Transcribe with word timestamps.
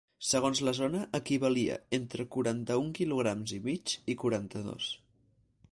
Segons 0.27 0.61
la 0.67 0.71
zona 0.77 1.01
equivalia 1.19 1.75
entre 1.97 2.25
quaranta-un 2.37 2.89
quilograms 3.01 3.55
i 3.61 3.61
mig 3.69 3.97
i 4.15 4.19
quaranta-dos. 4.25 4.91